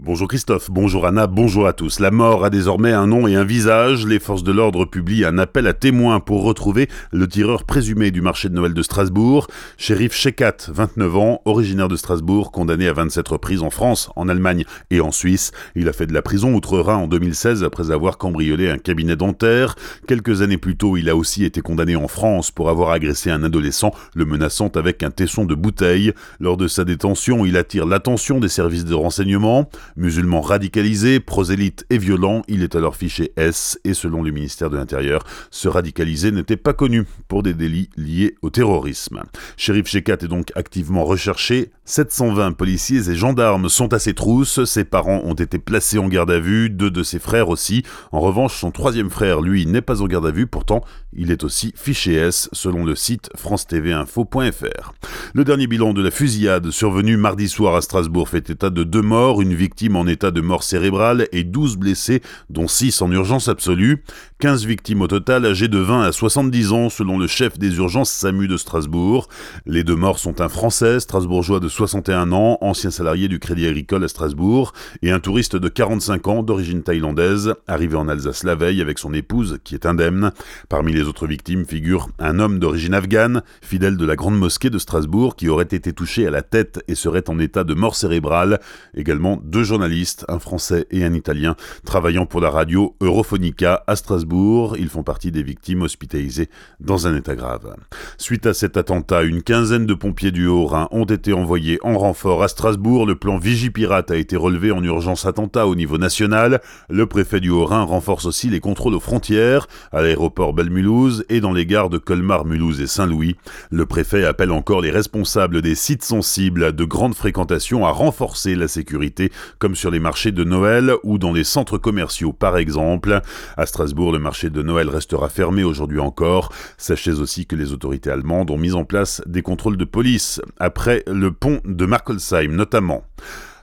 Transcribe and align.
Bonjour 0.00 0.26
Christophe, 0.26 0.72
bonjour 0.72 1.06
Anna, 1.06 1.28
bonjour 1.28 1.68
à 1.68 1.72
tous. 1.72 2.00
La 2.00 2.10
mort 2.10 2.44
a 2.44 2.50
désormais 2.50 2.90
un 2.90 3.06
nom 3.06 3.28
et 3.28 3.36
un 3.36 3.44
visage. 3.44 4.04
Les 4.04 4.18
forces 4.18 4.42
de 4.42 4.50
l'ordre 4.50 4.86
publient 4.86 5.24
un 5.24 5.38
appel 5.38 5.68
à 5.68 5.72
témoins 5.72 6.18
pour 6.18 6.42
retrouver 6.42 6.88
le 7.12 7.28
tireur 7.28 7.62
présumé 7.62 8.10
du 8.10 8.20
marché 8.20 8.48
de 8.48 8.54
Noël 8.54 8.74
de 8.74 8.82
Strasbourg. 8.82 9.46
Shérif 9.78 10.12
Shekat, 10.12 10.56
29 10.66 11.16
ans, 11.16 11.42
originaire 11.44 11.86
de 11.86 11.94
Strasbourg, 11.94 12.50
condamné 12.50 12.88
à 12.88 12.92
27 12.92 13.28
reprises 13.28 13.62
en 13.62 13.70
France, 13.70 14.10
en 14.16 14.28
Allemagne 14.28 14.64
et 14.90 15.00
en 15.00 15.12
Suisse. 15.12 15.52
Il 15.76 15.88
a 15.88 15.92
fait 15.92 16.08
de 16.08 16.12
la 16.12 16.22
prison 16.22 16.52
outre-Rhin 16.54 16.96
en 16.96 17.06
2016 17.06 17.62
après 17.62 17.92
avoir 17.92 18.18
cambriolé 18.18 18.70
un 18.70 18.78
cabinet 18.78 19.14
dentaire. 19.14 19.76
Quelques 20.08 20.42
années 20.42 20.58
plus 20.58 20.76
tôt, 20.76 20.96
il 20.96 21.08
a 21.08 21.14
aussi 21.14 21.44
été 21.44 21.60
condamné 21.60 21.94
en 21.94 22.08
France 22.08 22.50
pour 22.50 22.68
avoir 22.68 22.90
agressé 22.90 23.30
un 23.30 23.44
adolescent, 23.44 23.92
le 24.16 24.24
menaçant 24.24 24.72
avec 24.74 25.04
un 25.04 25.12
tesson 25.12 25.44
de 25.44 25.54
bouteille. 25.54 26.12
Lors 26.40 26.56
de 26.56 26.66
sa 26.66 26.82
détention, 26.82 27.44
il 27.44 27.56
attire 27.56 27.86
l'attention 27.86 28.40
des 28.40 28.48
services 28.48 28.84
de 28.84 28.94
renseignement. 28.94 29.70
Musulman 29.96 30.40
radicalisé, 30.40 31.20
prosélyte 31.20 31.86
et 31.90 31.98
violent, 31.98 32.42
il 32.48 32.62
est 32.62 32.74
alors 32.74 32.96
fiché 32.96 33.32
S 33.36 33.78
et 33.84 33.94
selon 33.94 34.22
le 34.22 34.30
ministère 34.30 34.70
de 34.70 34.76
l'Intérieur, 34.76 35.24
ce 35.50 35.68
radicalisé 35.68 36.32
n'était 36.32 36.56
pas 36.56 36.72
connu 36.72 37.04
pour 37.28 37.42
des 37.42 37.54
délits 37.54 37.90
liés 37.96 38.34
au 38.42 38.50
terrorisme. 38.50 39.22
Shérif 39.56 39.86
Shekat 39.86 40.18
est 40.22 40.28
donc 40.28 40.52
activement 40.54 41.04
recherché. 41.04 41.70
720 41.86 42.52
policiers 42.52 43.10
et 43.10 43.14
gendarmes 43.14 43.68
sont 43.68 43.92
à 43.92 43.98
ses 43.98 44.14
trousses. 44.14 44.64
Ses 44.64 44.84
parents 44.84 45.20
ont 45.24 45.34
été 45.34 45.58
placés 45.58 45.98
en 45.98 46.08
garde 46.08 46.30
à 46.30 46.40
vue, 46.40 46.70
deux 46.70 46.90
de 46.90 47.02
ses 47.02 47.18
frères 47.18 47.48
aussi. 47.48 47.82
En 48.10 48.20
revanche, 48.20 48.58
son 48.58 48.70
troisième 48.70 49.10
frère, 49.10 49.40
lui, 49.40 49.66
n'est 49.66 49.82
pas 49.82 50.00
en 50.00 50.06
garde 50.06 50.26
à 50.26 50.30
vue. 50.30 50.46
Pourtant, 50.46 50.82
il 51.12 51.30
est 51.30 51.44
aussi 51.44 51.72
fiché 51.76 52.14
S 52.14 52.48
selon 52.52 52.84
le 52.84 52.94
site 52.94 53.28
france-tv-info.fr. 53.36 54.94
Le 55.34 55.44
dernier 55.44 55.66
bilan 55.66 55.92
de 55.92 56.02
la 56.02 56.10
fusillade 56.10 56.70
survenue 56.70 57.16
mardi 57.16 57.48
soir 57.48 57.76
à 57.76 57.82
Strasbourg 57.82 58.28
fait 58.28 58.50
état 58.50 58.70
de 58.70 58.84
deux 58.84 59.02
morts, 59.02 59.42
une 59.42 59.54
victime 59.54 59.73
en 59.94 60.06
état 60.06 60.30
de 60.30 60.40
mort 60.40 60.62
cérébrale 60.62 61.28
et 61.32 61.44
12 61.44 61.76
blessés, 61.76 62.22
dont 62.48 62.68
6 62.68 63.02
en 63.02 63.10
urgence 63.10 63.48
absolue. 63.48 64.02
15 64.38 64.66
victimes 64.66 65.02
au 65.02 65.06
total, 65.06 65.46
âgées 65.46 65.68
de 65.68 65.78
20 65.78 66.02
à 66.02 66.12
70 66.12 66.72
ans, 66.72 66.90
selon 66.90 67.18
le 67.18 67.26
chef 67.26 67.58
des 67.58 67.76
urgences 67.76 68.10
SAMU 68.10 68.46
de 68.46 68.56
Strasbourg. 68.56 69.28
Les 69.66 69.84
deux 69.84 69.96
morts 69.96 70.18
sont 70.18 70.40
un 70.40 70.48
Français, 70.48 71.00
strasbourgeois 71.00 71.60
de 71.60 71.68
61 71.68 72.32
ans, 72.32 72.58
ancien 72.60 72.90
salarié 72.90 73.28
du 73.28 73.38
Crédit 73.38 73.66
Agricole 73.66 74.04
à 74.04 74.08
Strasbourg, 74.08 74.72
et 75.02 75.10
un 75.10 75.20
touriste 75.20 75.56
de 75.56 75.68
45 75.68 76.28
ans, 76.28 76.42
d'origine 76.42 76.82
thaïlandaise, 76.82 77.54
arrivé 77.66 77.96
en 77.96 78.08
Alsace 78.08 78.44
la 78.44 78.54
veille 78.54 78.80
avec 78.80 78.98
son 78.98 79.12
épouse, 79.12 79.58
qui 79.64 79.74
est 79.74 79.86
indemne. 79.86 80.30
Parmi 80.68 80.92
les 80.92 81.02
autres 81.02 81.26
victimes 81.26 81.64
figure 81.64 82.08
un 82.18 82.38
homme 82.38 82.58
d'origine 82.58 82.94
afghane, 82.94 83.42
fidèle 83.60 83.96
de 83.96 84.06
la 84.06 84.16
grande 84.16 84.38
mosquée 84.38 84.70
de 84.70 84.78
Strasbourg, 84.78 85.36
qui 85.36 85.48
aurait 85.48 85.64
été 85.64 85.92
touché 85.92 86.26
à 86.26 86.30
la 86.30 86.42
tête 86.42 86.82
et 86.86 86.94
serait 86.94 87.28
en 87.28 87.38
état 87.38 87.64
de 87.64 87.74
mort 87.74 87.96
cérébrale. 87.96 88.60
Également 88.94 89.40
deux 89.42 89.63
journalistes, 89.64 90.24
un 90.28 90.38
Français 90.38 90.86
et 90.90 91.04
un 91.04 91.14
Italien, 91.14 91.56
travaillant 91.84 92.26
pour 92.26 92.40
la 92.40 92.50
radio 92.50 92.94
Europhonica 93.00 93.82
à 93.86 93.96
Strasbourg. 93.96 94.76
Ils 94.78 94.88
font 94.88 95.02
partie 95.02 95.32
des 95.32 95.42
victimes 95.42 95.82
hospitalisées 95.82 96.48
dans 96.80 97.06
un 97.06 97.16
état 97.16 97.34
grave. 97.34 97.74
Suite 98.16 98.46
à 98.46 98.54
cet 98.54 98.76
attentat, 98.76 99.22
une 99.22 99.42
quinzaine 99.42 99.86
de 99.86 99.94
pompiers 99.94 100.30
du 100.30 100.46
Haut-Rhin 100.46 100.88
ont 100.92 101.04
été 101.04 101.32
envoyés 101.32 101.78
en 101.82 101.98
renfort 101.98 102.42
à 102.42 102.48
Strasbourg. 102.48 103.06
Le 103.06 103.16
plan 103.16 103.38
Vigipirate 103.38 104.10
a 104.10 104.16
été 104.16 104.36
relevé 104.36 104.70
en 104.70 104.82
urgence 104.82 105.26
attentat 105.26 105.66
au 105.66 105.74
niveau 105.74 105.98
national. 105.98 106.60
Le 106.88 107.06
préfet 107.06 107.40
du 107.40 107.50
Haut-Rhin 107.50 107.82
renforce 107.82 108.26
aussi 108.26 108.48
les 108.48 108.60
contrôles 108.60 108.94
aux 108.94 109.00
frontières, 109.00 109.66
à 109.92 110.00
l'aéroport 110.02 110.52
Belle-Mulhouse 110.52 111.24
et 111.28 111.40
dans 111.40 111.52
les 111.52 111.66
gares 111.66 111.90
de 111.90 111.98
Colmar, 111.98 112.44
Mulhouse 112.44 112.80
et 112.80 112.86
Saint-Louis. 112.86 113.36
Le 113.70 113.84
préfet 113.86 114.24
appelle 114.24 114.52
encore 114.52 114.80
les 114.80 114.90
responsables 114.90 115.60
des 115.60 115.74
sites 115.74 116.04
sensibles 116.04 116.74
de 116.74 116.84
grande 116.84 117.14
fréquentation 117.14 117.84
à 117.84 117.90
renforcer 117.90 118.54
la 118.54 118.68
sécurité 118.68 119.32
comme 119.58 119.74
sur 119.74 119.90
les 119.90 120.00
marchés 120.00 120.32
de 120.32 120.44
Noël 120.44 120.92
ou 121.02 121.18
dans 121.18 121.32
les 121.32 121.44
centres 121.44 121.78
commerciaux 121.78 122.32
par 122.32 122.56
exemple. 122.56 123.20
À 123.56 123.66
Strasbourg, 123.66 124.12
le 124.12 124.18
marché 124.18 124.50
de 124.50 124.62
Noël 124.62 124.88
restera 124.88 125.28
fermé 125.28 125.64
aujourd'hui 125.64 125.98
encore. 125.98 126.52
Sachez 126.78 127.12
aussi 127.12 127.46
que 127.46 127.56
les 127.56 127.72
autorités 127.72 128.03
allemandes 128.10 128.50
ont 128.50 128.58
mis 128.58 128.74
en 128.74 128.84
place 128.84 129.22
des 129.26 129.42
contrôles 129.42 129.76
de 129.76 129.84
police 129.84 130.40
après 130.58 131.02
le 131.06 131.32
pont 131.32 131.60
de 131.64 131.86
Markolsheim 131.86 132.52
notamment. 132.52 133.04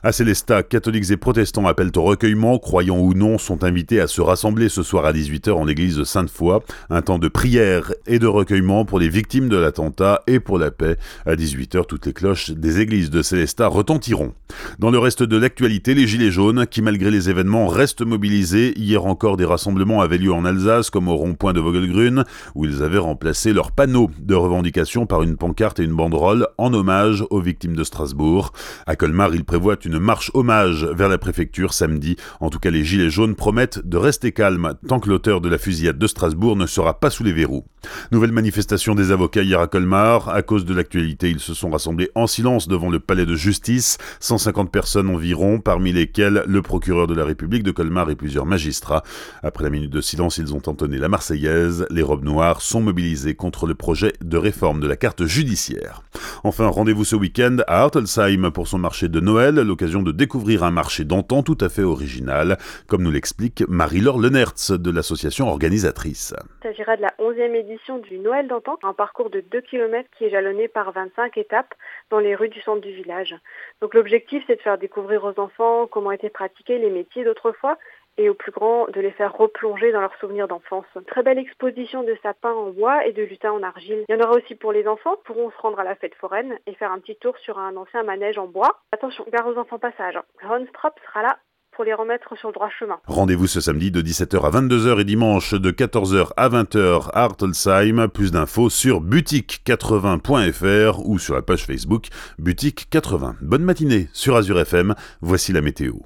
À 0.04 0.10
Célestat, 0.10 0.64
catholiques 0.64 1.12
et 1.12 1.16
protestants 1.16 1.68
appellent 1.68 1.92
au 1.94 2.02
recueillement, 2.02 2.58
croyants 2.58 2.98
ou 2.98 3.14
non, 3.14 3.38
sont 3.38 3.62
invités 3.62 4.00
à 4.00 4.08
se 4.08 4.20
rassembler 4.20 4.68
ce 4.68 4.82
soir 4.82 5.04
à 5.04 5.12
18h 5.12 5.52
en 5.52 5.64
l'église 5.64 5.96
de 5.96 6.02
Sainte-Foy. 6.02 6.58
Un 6.90 7.02
temps 7.02 7.20
de 7.20 7.28
prière 7.28 7.92
et 8.08 8.18
de 8.18 8.26
recueillement 8.26 8.84
pour 8.84 8.98
les 8.98 9.08
victimes 9.08 9.48
de 9.48 9.56
l'attentat 9.56 10.22
et 10.26 10.40
pour 10.40 10.58
la 10.58 10.72
paix. 10.72 10.96
À 11.24 11.36
18h, 11.36 11.86
toutes 11.86 12.06
les 12.06 12.12
cloches 12.12 12.50
des 12.50 12.80
églises 12.80 13.10
de 13.10 13.22
Célestat 13.22 13.68
retentiront. 13.68 14.34
Dans 14.80 14.90
le 14.90 14.98
reste 14.98 15.22
de 15.22 15.36
l'actualité, 15.36 15.94
les 15.94 16.08
Gilets 16.08 16.32
jaunes, 16.32 16.66
qui 16.66 16.82
malgré 16.82 17.12
les 17.12 17.30
événements 17.30 17.68
restent 17.68 18.04
mobilisés, 18.04 18.76
hier 18.76 19.06
encore 19.06 19.36
des 19.36 19.44
rassemblements 19.44 20.00
avaient 20.00 20.18
lieu 20.18 20.32
en 20.32 20.44
Alsace, 20.44 20.90
comme 20.90 21.06
au 21.06 21.14
rond-point 21.14 21.52
de 21.52 21.60
Vogelgrün, 21.60 22.24
où 22.56 22.64
ils 22.64 22.82
avaient 22.82 22.98
remplacé 22.98 23.52
leurs 23.52 23.70
panneaux 23.70 24.10
de 24.18 24.34
revendication 24.34 25.06
par 25.06 25.22
une 25.22 25.36
pancarte 25.36 25.78
et 25.78 25.84
une 25.84 25.94
banderole 25.94 26.48
en 26.58 26.74
hommage 26.74 27.24
aux 27.30 27.40
victimes 27.40 27.76
de 27.76 27.84
Strasbourg. 27.84 28.52
À 28.86 28.96
Colmar, 28.96 29.32
ils 29.32 29.44
prévoient 29.44 29.76
une 29.84 29.91
une 29.92 29.98
marche 29.98 30.30
hommage 30.32 30.84
vers 30.84 31.10
la 31.10 31.18
préfecture 31.18 31.74
samedi. 31.74 32.16
En 32.40 32.48
tout 32.48 32.58
cas, 32.58 32.70
les 32.70 32.82
Gilets 32.82 33.10
jaunes 33.10 33.34
promettent 33.34 33.86
de 33.86 33.98
rester 33.98 34.32
calmes 34.32 34.72
tant 34.88 35.00
que 35.00 35.10
l'auteur 35.10 35.42
de 35.42 35.50
la 35.50 35.58
fusillade 35.58 35.98
de 35.98 36.06
Strasbourg 36.06 36.56
ne 36.56 36.66
sera 36.66 36.98
pas 36.98 37.10
sous 37.10 37.24
les 37.24 37.32
verrous. 37.32 37.66
Nouvelle 38.10 38.32
manifestation 38.32 38.94
des 38.94 39.10
avocats 39.10 39.42
hier 39.42 39.60
à 39.60 39.66
Colmar. 39.66 40.30
À 40.30 40.40
cause 40.40 40.64
de 40.64 40.72
l'actualité, 40.72 41.28
ils 41.28 41.40
se 41.40 41.52
sont 41.52 41.68
rassemblés 41.68 42.10
en 42.14 42.26
silence 42.26 42.68
devant 42.68 42.88
le 42.88 43.00
palais 43.00 43.26
de 43.26 43.34
justice. 43.34 43.98
150 44.20 44.72
personnes 44.72 45.10
environ, 45.10 45.60
parmi 45.60 45.92
lesquelles 45.92 46.42
le 46.46 46.62
procureur 46.62 47.06
de 47.06 47.14
la 47.14 47.26
République 47.26 47.62
de 47.62 47.70
Colmar 47.70 48.08
et 48.08 48.16
plusieurs 48.16 48.46
magistrats. 48.46 49.02
Après 49.42 49.64
la 49.64 49.70
minute 49.70 49.90
de 49.90 50.00
silence, 50.00 50.38
ils 50.38 50.54
ont 50.54 50.62
entonné 50.66 50.96
la 50.96 51.08
Marseillaise. 51.08 51.84
Les 51.90 52.02
robes 52.02 52.24
noires 52.24 52.62
sont 52.62 52.80
mobilisées 52.80 53.34
contre 53.34 53.66
le 53.66 53.74
projet 53.74 54.14
de 54.24 54.38
réforme 54.38 54.80
de 54.80 54.88
la 54.88 54.96
carte 54.96 55.26
judiciaire. 55.26 56.02
Enfin, 56.44 56.68
rendez-vous 56.68 57.04
ce 57.04 57.16
week-end 57.16 57.58
à 57.66 57.82
Hartelsheim 57.82 58.50
pour 58.50 58.66
son 58.68 58.78
marché 58.78 59.08
de 59.08 59.20
Noël, 59.20 59.54
l'occasion 59.56 60.02
de 60.02 60.12
découvrir 60.12 60.64
un 60.64 60.70
marché 60.70 61.04
d'antan 61.04 61.42
tout 61.42 61.58
à 61.60 61.68
fait 61.68 61.82
original, 61.82 62.58
comme 62.88 63.02
nous 63.02 63.10
l'explique 63.10 63.62
Marie-Laure 63.68 64.18
Lenertz 64.18 64.72
de 64.72 64.90
l'association 64.90 65.48
organisatrice. 65.48 66.34
Il 66.60 66.68
s'agira 66.68 66.96
de 66.96 67.02
la 67.02 67.14
11e 67.18 67.54
édition 67.54 67.98
du 67.98 68.18
Noël 68.18 68.48
d'antan, 68.48 68.78
un 68.82 68.92
parcours 68.92 69.30
de 69.30 69.40
2 69.40 69.60
km 69.60 70.08
qui 70.16 70.24
est 70.24 70.30
jalonné 70.30 70.68
par 70.68 70.92
25 70.92 71.36
étapes 71.38 71.74
dans 72.10 72.18
les 72.18 72.34
rues 72.34 72.48
du 72.48 72.60
centre 72.62 72.80
du 72.80 72.92
village. 72.92 73.34
Donc 73.80 73.94
l'objectif, 73.94 74.42
c'est 74.46 74.56
de 74.56 74.62
faire 74.62 74.78
découvrir 74.78 75.24
aux 75.24 75.38
enfants 75.40 75.86
comment 75.86 76.12
étaient 76.12 76.30
pratiqués 76.30 76.78
les 76.78 76.90
métiers 76.90 77.24
d'autrefois 77.24 77.78
et 78.18 78.28
aux 78.28 78.34
plus 78.34 78.52
grands 78.52 78.86
de 78.88 79.00
les 79.00 79.10
faire 79.12 79.36
replonger 79.36 79.92
dans 79.92 80.00
leurs 80.00 80.14
souvenirs 80.16 80.48
d'enfance. 80.48 80.86
Très 81.06 81.22
belle 81.22 81.38
exposition 81.38 82.02
de 82.02 82.16
sapins 82.22 82.52
en 82.52 82.70
bois 82.70 83.06
et 83.06 83.12
de 83.12 83.22
lutins 83.22 83.52
en 83.52 83.62
argile. 83.62 84.04
Il 84.08 84.14
y 84.14 84.18
en 84.18 84.24
aura 84.24 84.36
aussi 84.36 84.54
pour 84.54 84.72
les 84.72 84.86
enfants, 84.86 85.16
pourront 85.24 85.50
se 85.50 85.58
rendre 85.58 85.80
à 85.80 85.84
la 85.84 85.94
fête 85.94 86.14
foraine 86.16 86.58
et 86.66 86.74
faire 86.74 86.92
un 86.92 86.98
petit 86.98 87.16
tour 87.16 87.36
sur 87.38 87.58
un 87.58 87.76
ancien 87.76 88.02
manège 88.02 88.38
en 88.38 88.46
bois. 88.46 88.80
Attention, 88.92 89.24
gare 89.32 89.46
aux 89.46 89.58
enfants 89.58 89.78
passage. 89.78 90.18
Ron 90.42 90.66
Strop 90.70 90.94
sera 91.06 91.22
là 91.22 91.38
pour 91.72 91.84
les 91.84 91.94
remettre 91.94 92.36
sur 92.36 92.48
le 92.48 92.54
droit 92.54 92.68
chemin. 92.78 93.00
Rendez-vous 93.06 93.46
ce 93.46 93.60
samedi 93.60 93.90
de 93.90 94.02
17h 94.02 94.44
à 94.44 94.50
22h 94.50 95.00
et 95.00 95.04
dimanche 95.04 95.54
de 95.54 95.70
14h 95.70 96.32
à 96.36 96.48
20h 96.50 97.10
à 97.12 97.24
Artelsheim. 97.24 98.08
Plus 98.08 98.30
d'infos 98.30 98.68
sur 98.68 99.00
boutique80.fr 99.00 101.06
ou 101.06 101.18
sur 101.18 101.34
la 101.34 101.42
page 101.42 101.64
Facebook 101.64 102.08
Boutique 102.38 102.88
80. 102.90 103.36
Bonne 103.40 103.64
matinée 103.64 104.08
sur 104.12 104.36
Azure 104.36 104.60
FM. 104.60 104.94
Voici 105.22 105.52
la 105.52 105.62
météo. 105.62 106.02